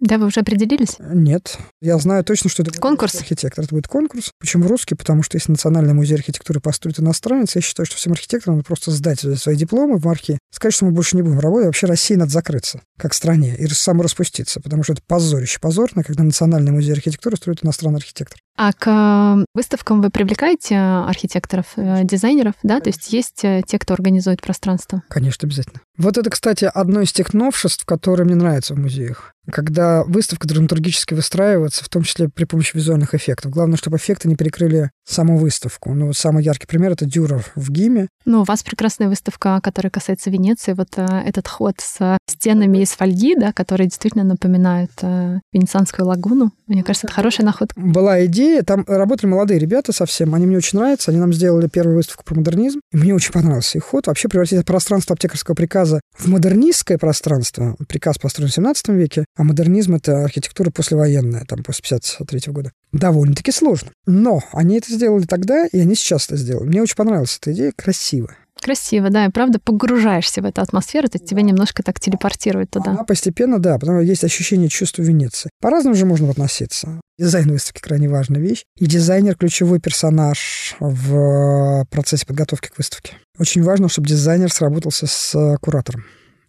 [0.00, 0.96] Да, вы уже определились?
[0.98, 1.58] Нет.
[1.80, 3.14] Я знаю точно, что это конкурс.
[3.14, 3.64] архитектор.
[3.64, 4.32] Это будет конкурс.
[4.38, 4.94] Почему русский?
[4.94, 8.90] Потому что если Национальный музей архитектуры построит иностранец, я считаю, что всем архитекторам надо просто
[8.90, 11.66] сдать свои дипломы в марке, сказать, что мы больше не будем работать.
[11.66, 16.72] Вообще России надо закрыться, как стране, и самораспуститься, потому что это позорище позорно, когда Национальный
[16.72, 18.38] музей архитектуры строит иностранный архитектор.
[18.56, 22.80] А к выставкам вы привлекаете архитекторов, э, дизайнеров, да?
[22.80, 25.02] То есть есть э, те, кто организует пространство?
[25.08, 25.80] Конечно, обязательно.
[25.98, 29.34] Вот это, кстати, одно из тех новшеств, которые мне нравятся в музеях.
[29.50, 33.50] Когда выставка драматургически выстраивается, в том числе при помощи визуальных эффектов.
[33.50, 35.94] Главное, чтобы эффекты не перекрыли саму выставку.
[35.94, 38.08] Ну, вот самый яркий пример— это Дюрер в ГИМе.
[38.24, 40.72] Ну, у вас прекрасная выставка, которая касается Венеции.
[40.72, 46.52] Вот а, этот ход с стенами из фольги, да, которые действительно напоминают а, Венецианскую лагуну.
[46.66, 47.78] Мне кажется, это хорошая находка.
[47.78, 51.96] Была идея, там работали молодые ребята совсем, они мне очень нравятся, они нам сделали первую
[51.96, 54.06] выставку про модернизм, и мне очень понравился их ход.
[54.06, 57.76] Вообще превратить пространство аптекарского приказа в модернистское пространство.
[57.88, 62.72] Приказ построен в 17 веке, а модернизм— это архитектура послевоенная, там, после 53 года.
[62.94, 63.90] Довольно-таки сложно.
[64.06, 66.68] Но они это сделали тогда, и они сейчас это сделали.
[66.68, 68.34] Мне очень понравилась эта идея, красиво.
[68.62, 72.92] Красиво, да, и правда погружаешься в эту атмосферу, то тебя немножко так телепортирует туда.
[72.92, 75.50] Она постепенно, да, потому что есть ощущение чувства Венеции.
[75.60, 77.00] По-разному же можно относиться.
[77.18, 78.62] Дизайн выставки крайне важная вещь.
[78.78, 83.18] И дизайнер– ключевой персонаж в процессе подготовки к выставке.
[83.38, 86.04] Очень важно, чтобы дизайнер сработался с куратором.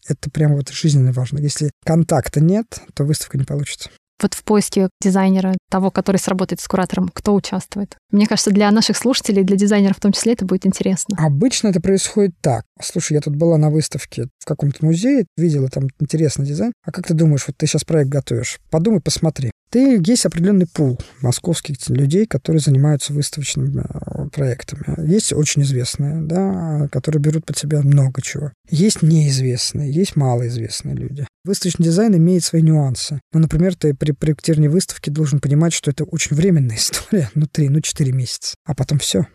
[0.08, 1.40] Это прямо вот жизненно важно.
[1.40, 3.90] Если контакта нет, то выставка не получится
[4.22, 7.98] вот в поиске дизайнера, того, который сработает с куратором, кто участвует?
[8.12, 11.18] Мне кажется, для наших слушателей, для дизайнеров в том числе, это будет интересно.
[11.20, 12.64] Обычно это происходит так.
[12.82, 16.74] Слушай, я тут была на выставке в каком-то музее, видела там интересный дизайн.
[16.84, 18.60] А как ты думаешь, вот ты сейчас проект готовишь?
[18.70, 19.52] Подумай, посмотри.
[19.76, 25.06] Ты, есть определенный пул московских людей, которые занимаются выставочными э, проектами.
[25.06, 28.54] Есть очень известные, да, которые берут под себя много чего.
[28.70, 31.28] Есть неизвестные, есть малоизвестные люди.
[31.44, 33.20] Выставочный дизайн имеет свои нюансы.
[33.34, 37.68] Ну, например, ты при проектировании выставки должен понимать, что это очень временная история, ну, три,
[37.68, 38.56] ну, четыре месяца.
[38.64, 39.28] А потом все,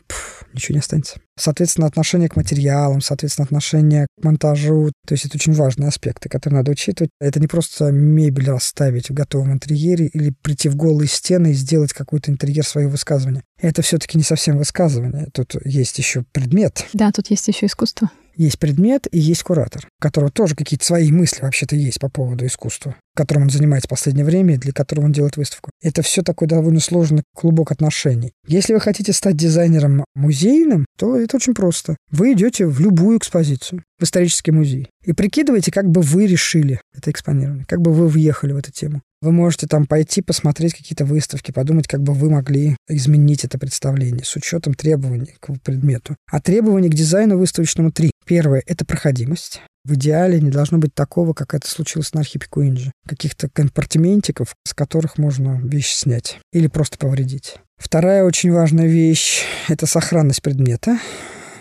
[0.54, 1.20] ничего не останется.
[1.38, 4.90] Соответственно, отношение к материалам, соответственно, отношение к монтажу.
[5.06, 7.10] То есть это очень важные аспекты, которые надо учитывать.
[7.20, 11.92] Это не просто мебель расставить в готовом интерьере или прийти в голые стены и сделать
[11.92, 13.42] какой-то интерьер своего высказывания.
[13.58, 15.28] Это все-таки не совсем высказывание.
[15.32, 16.86] Тут есть еще предмет.
[16.92, 18.10] Да, тут есть еще искусство.
[18.34, 22.46] Есть предмет и есть куратор, у которого тоже какие-то свои мысли вообще-то есть по поводу
[22.46, 25.70] искусства, которым он занимается в последнее время и для которого он делает выставку.
[25.82, 28.32] Это все такой довольно сложный клубок отношений.
[28.46, 31.96] Если вы хотите стать дизайнером музейным, то это очень просто.
[32.10, 37.10] Вы идете в любую экспозицию, в исторический музей, и прикидываете, как бы вы решили это
[37.10, 39.02] экспонирование, как бы вы въехали в эту тему.
[39.22, 44.24] Вы можете там пойти посмотреть какие-то выставки, подумать, как бы вы могли изменить это представление
[44.24, 46.16] с учетом требований к предмету.
[46.30, 48.10] А требований к дизайну выставочному три.
[48.24, 49.60] Первое— это проходимость.
[49.84, 52.92] В идеале не должно быть такого, как это случилось на архипику Инджи.
[53.06, 57.56] Каких-то компартиментиков, с которых можно вещь снять или просто повредить.
[57.76, 60.98] Вторая очень важная вещь— это сохранность предмета,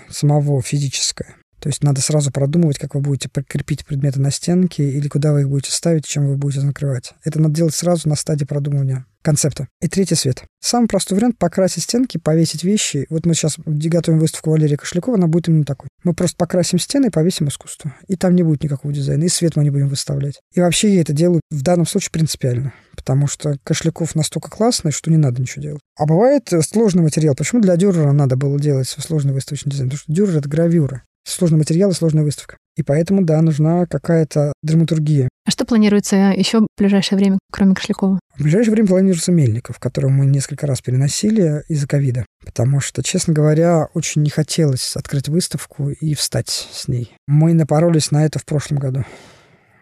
[0.10, 1.36] самого физическое.
[1.60, 5.42] То есть надо сразу продумывать, как вы будете прикрепить предметы на стенке или куда вы
[5.42, 7.14] их будете ставить, чем вы будете накрывать.
[7.24, 9.68] Это надо делать сразу на стадии продумывания концепта.
[9.82, 10.44] И третий свет.
[10.62, 13.06] Самый простой вариант— покрасить стенки, повесить вещи.
[13.10, 15.90] Вот мы сейчас готовим выставку Валерия Кошлякова, она будет именно такой.
[16.04, 17.94] Мы просто покрасим стены и повесим искусство.
[18.08, 20.40] И там не будет никакого дизайна, и свет мы не будем выставлять.
[20.54, 25.12] И вообще я это делаю в данном случае принципиально, потому что Кошляков настолько классный, что
[25.12, 25.82] не надо ничего делать.
[25.98, 27.36] А бывает сложный материал.
[27.36, 29.90] Почему для дюрера надо было делать сложный выставочный дизайн?
[29.90, 32.58] Потому что дюрер— это гравюра сложный материал и сложная выставка.
[32.76, 35.28] И поэтому, да, нужна какая-то драматургия.
[35.46, 38.20] А что планируется еще в ближайшее время, кроме Кошлякова?
[38.38, 42.26] В ближайшее время планируется Мельников, которого мы несколько раз переносили из-за ковида.
[42.46, 47.14] Потому что, честно говоря, очень не хотелось открыть выставку и встать с ней.
[47.28, 49.04] Мы напоролись на это в прошлом году.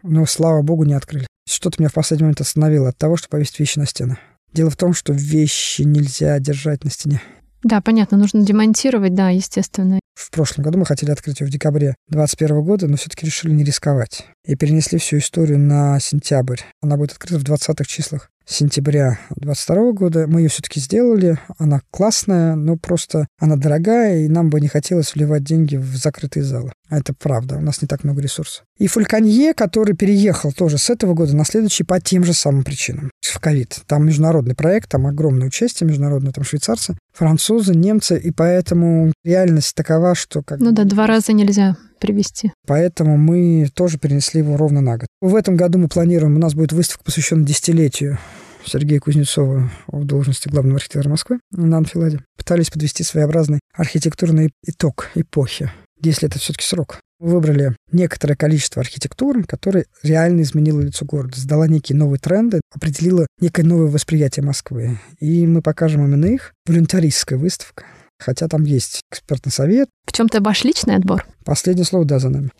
[0.01, 1.27] Но, слава богу, не открыли.
[1.47, 4.17] Что-то меня в последний момент остановило от того, что повесить вещи на стены.
[4.53, 7.21] Дело в том, что вещи нельзя держать на стене.
[7.63, 9.99] Да, понятно, нужно демонтировать, да, естественно.
[10.17, 13.63] В прошлом году мы хотели открыть ее в декабре 2021 года, но все-таки решили не
[13.63, 14.25] рисковать.
[14.45, 16.61] И перенесли всю историю на сентябрь.
[16.81, 20.25] Она будет открыта в 20-х числах сентября 22 года.
[20.27, 21.37] Мы ее все-таки сделали.
[21.59, 26.43] Она классная, но просто она дорогая, и нам бы не хотелось вливать деньги в закрытые
[26.43, 26.73] залы.
[26.89, 28.63] А это правда, у нас не так много ресурсов.
[28.77, 33.11] И Фульканье, который переехал тоже с этого года на следующий по тем же самым причинам.
[33.21, 33.81] В ковид.
[33.87, 40.15] Там международный проект, там огромное участие международное, там швейцарцы, французы, немцы, и поэтому реальность такова,
[40.15, 40.41] что...
[40.43, 40.59] Как...
[40.59, 42.51] Ну да, два раза нельзя привести.
[42.65, 45.07] Поэтому мы тоже перенесли его ровно на год.
[45.21, 48.17] В этом году мы планируем, у нас будет выставка, посвященная десятилетию
[48.65, 52.21] Сергея Кузнецова в должности главного архитектора Москвы на Анфиладе.
[52.37, 55.71] Пытались подвести своеобразный архитектурный итог эпохи.
[56.01, 56.99] Если это все-таки срок.
[57.19, 63.63] Выбрали некоторое количество архитектуры, которое реально изменило лицо города, сдала некие новые тренды, определила некое
[63.63, 64.99] новое восприятие Москвы.
[65.19, 66.53] И мы покажем именно их.
[66.67, 67.85] Волюнтаристская выставка.
[68.19, 69.89] Хотя там есть экспертный совет.
[70.05, 71.25] В чем-то ваш личный отбор?
[71.43, 72.51] Последнее слово «да» за нами.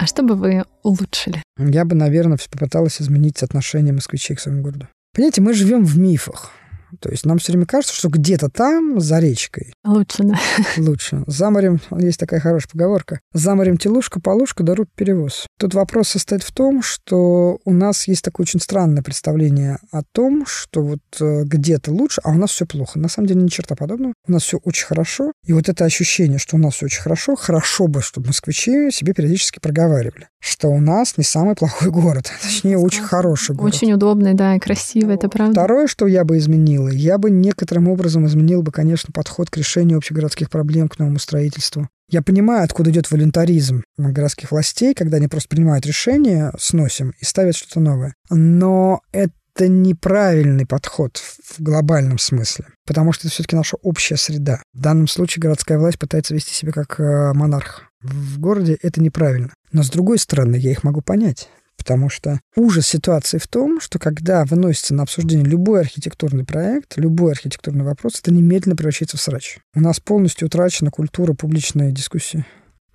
[0.00, 1.42] А что бы вы улучшили?
[1.58, 4.88] Я бы, наверное, попыталась изменить отношение москвичей к своему городу.
[5.14, 6.52] Понимаете, мы живем в мифах.
[7.00, 9.72] То есть нам все время кажется, что где-то там, за речкой.
[9.84, 10.38] Лучше, да.
[10.76, 11.22] Лучше.
[11.26, 15.46] За морем, есть такая хорошая поговорка, за морем телушка, полушка, да перевоз.
[15.58, 20.44] Тут вопрос состоит в том, что у нас есть такое очень странное представление о том,
[20.46, 22.98] что вот э, где-то лучше, а у нас все плохо.
[22.98, 24.14] На самом деле ни черта подобного.
[24.26, 25.32] У нас все очень хорошо.
[25.44, 29.12] И вот это ощущение, что у нас все очень хорошо, хорошо бы, чтобы москвичи себе
[29.12, 32.30] периодически проговаривали, что у нас не самый плохой город.
[32.42, 33.74] Точнее, очень хороший город.
[33.74, 35.52] Очень удобный, да, и красивый, это правда.
[35.52, 36.88] Второе, что я бы изменил, изменила.
[36.88, 41.88] Я бы некоторым образом изменил бы, конечно, подход к решению общегородских проблем, к новому строительству.
[42.10, 47.54] Я понимаю, откуда идет волюнтаризм городских властей, когда они просто принимают решения, сносим и ставят
[47.54, 48.14] что-то новое.
[48.30, 54.62] Но это неправильный подход в глобальном смысле, потому что это все-таки наша общая среда.
[54.72, 57.82] В данном случае городская власть пытается вести себя как э, монарх.
[58.00, 59.52] В городе это неправильно.
[59.72, 61.50] Но с другой стороны, я их могу понять.
[61.88, 67.32] Потому что ужас ситуации в том, что когда выносится на обсуждение любой архитектурный проект, любой
[67.32, 69.56] архитектурный вопрос, это немедленно превращается в срач.
[69.74, 72.44] У нас полностью утрачена культура публичной дискуссии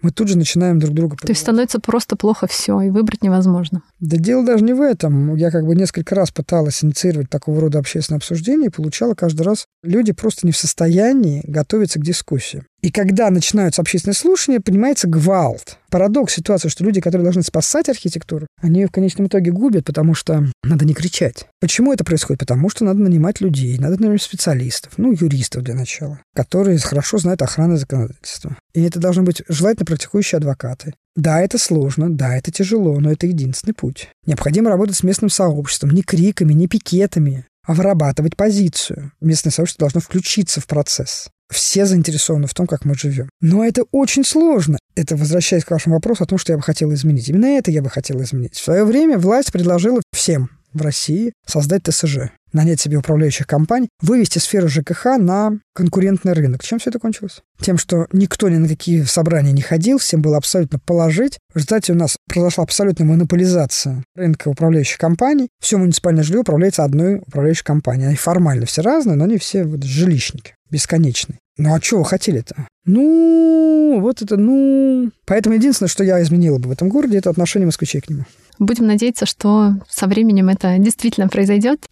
[0.04, 1.16] мы тут же начинаем друг друга...
[1.16, 3.84] То есть становится просто плохо все, и выбрать невозможно.
[4.02, 5.34] Да дело даже не в этом.
[5.36, 9.66] Я как бы несколько раз пыталась инициировать такого рода общественное обсуждение и получала каждый раз...
[9.82, 12.66] Люди просто не в состоянии готовиться к дискуссии.
[12.84, 15.78] И когда начинаются общественные слушания, понимается гвалт.
[15.90, 20.14] Парадокс ситуации, что люди, которые должны спасать архитектуру, они ее в конечном итоге губят, потому
[20.14, 21.48] что надо не кричать.
[21.62, 22.42] Почему это происходит?
[22.42, 27.42] Потому что надо нанимать людей, надо нанимать специалистов, ну, юристов для начала, которые хорошо знают
[27.42, 28.58] охраны законодательства.
[28.74, 30.94] И это должны быть желательно практикующие адвокаты.
[31.16, 34.10] Да, это сложно, да, это тяжело, но это единственный путь.
[34.26, 39.12] Необходимо работать с местным сообществом, не криками, не пикетами, вырабатывать позицию.
[39.22, 41.30] Местное сообщество должно включиться в процесс.
[41.50, 43.30] Все заинтересованы в том, как мы живем.
[43.42, 44.80] Но это очень сложно.
[44.96, 47.30] Это возвращаясь к вашему вопросу о том, что я бы хотел изменить.
[47.30, 48.56] Именно это я бы хотел изменить.
[48.56, 54.40] В свое время власть предложила всем в России создать ТСЖ, нанять себе управляющих компаний, вывести
[54.40, 56.64] сферу ЖКХ на конкурентный рынок.
[56.64, 57.42] Чем все это кончилось?
[57.60, 61.40] Тем, что никто ни на какие собрания не ходил, всем было абсолютно положить.
[61.54, 65.50] В результате у нас произошла абсолютная монополизация рынка управляющих компаний.
[65.60, 68.08] Все муниципальное жилье управляется одной управляющей компанией.
[68.08, 71.38] Они формально все разные, но они все вот жилищники бесконечные.
[71.58, 72.68] Ну а что вы хотели-то?
[72.86, 75.12] Ну, вот это, ну...
[75.26, 78.26] Поэтому единственное, что я изменила бы в этом городе, это отношение москвичей к нему.
[78.58, 81.86] Будем надеяться, что со временем это действительно произойдет.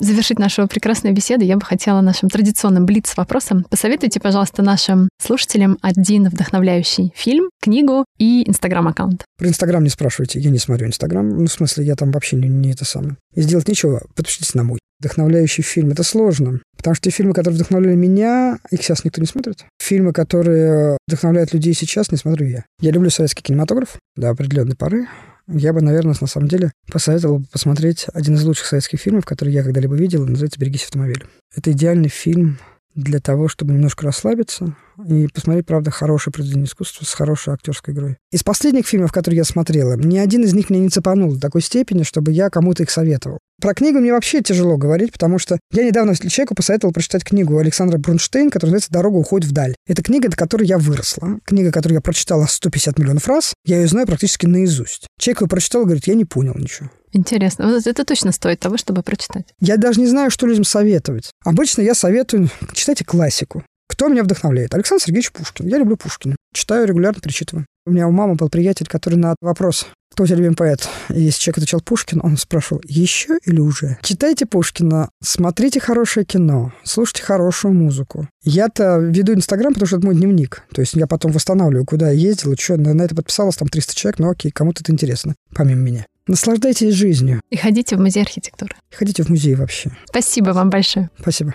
[0.00, 3.64] Завершить нашу прекрасную беседу я бы хотела нашим традиционным блиц-вопросом.
[3.68, 9.24] Посоветуйте, пожалуйста, нашим слушателям один вдохновляющий фильм, книгу и инстаграм-аккаунт.
[9.38, 11.28] Про инстаграм не спрашивайте, я не смотрю инстаграм.
[11.28, 13.16] Ну, в смысле, я там вообще не, не это самое.
[13.34, 14.78] И сделать нечего, подпишитесь на мой.
[15.00, 15.90] Вдохновляющий фильм.
[15.90, 19.66] Это сложно, потому что те фильмы, которые вдохновляли меня, их сейчас никто не смотрит.
[19.78, 22.64] Фильмы, которые вдохновляют людей сейчас, не смотрю я.
[22.80, 25.06] Я люблю советский кинематограф до определенной поры.
[25.48, 29.62] Я бы, наверное, на самом деле посоветовал посмотреть один из лучших советских фильмов, который я
[29.62, 31.26] когда-либо видел, называется «Берегись автомобиля».
[31.54, 32.58] Это идеальный фильм
[32.98, 34.74] для того, чтобы немножко расслабиться
[35.06, 38.16] и посмотреть, правда, хорошее произведение искусства с хорошей актерской игрой.
[38.32, 41.62] Из последних фильмов, которые я смотрела, ни один из них меня не цепанул до такой
[41.62, 43.38] степени, чтобы я кому-то их советовал.
[43.60, 47.98] Про книгу мне вообще тяжело говорить, потому что я недавно человеку посоветовал прочитать книгу Александра
[47.98, 49.74] Брунштейн, которая называется «Дорога уходит вдаль».
[49.86, 51.38] Это книга, до которой я выросла.
[51.44, 53.54] Книга, которую я прочитала 150 миллионов раз.
[53.64, 55.06] Я ее знаю практически наизусть.
[55.20, 56.90] Человек ее прочитал и говорит, я не понял ничего.
[57.12, 57.68] Интересно.
[57.68, 59.46] Вот это точно стоит того, чтобы прочитать.
[59.60, 61.30] Я даже не знаю, что людям советовать.
[61.44, 63.62] Обычно я советую, читайте классику.
[63.88, 64.74] Кто меня вдохновляет?
[64.74, 65.66] Александр Сергеевич Пушкин.
[65.66, 66.36] Я люблю Пушкина.
[66.52, 67.66] Читаю регулярно, перечитываю.
[67.86, 70.86] У меня у мамы был приятель, который на вопрос, кто у тебя любимый поэт?
[71.08, 73.98] И если человек отвечал Пушкин, он спрашивал, еще или уже?
[74.02, 78.28] Читайте Пушкина, смотрите хорошее кино, слушайте хорошую музыку.
[78.42, 80.64] Я-то веду Инстаграм, потому что это мой дневник.
[80.74, 83.94] То есть я потом восстанавливаю, куда я ездил, что, на, на это подписалось там 300
[83.94, 86.06] человек, ну окей, кому-то это интересно, помимо меня.
[86.28, 87.40] Наслаждайтесь жизнью.
[87.48, 88.74] И ходите в музей архитектуры.
[88.92, 89.90] И ходите в музей вообще.
[90.06, 91.10] Спасибо вам большое.
[91.18, 91.54] Спасибо.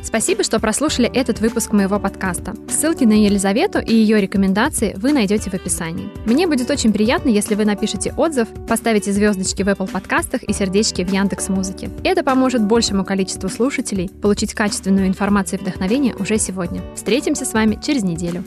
[0.00, 2.54] Спасибо, что прослушали этот выпуск моего подкаста.
[2.70, 6.08] Ссылки на Елизавету и ее рекомендации вы найдете в описании.
[6.24, 11.04] Мне будет очень приятно, если вы напишите отзыв, поставите звездочки в Apple подкастах и сердечки
[11.04, 11.90] в Яндекс Музыке.
[12.04, 16.80] Это поможет большему количеству слушателей получить качественную информацию и вдохновение уже сегодня.
[16.94, 18.44] Встретимся с вами через неделю.